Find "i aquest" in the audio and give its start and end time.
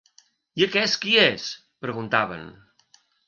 0.61-0.97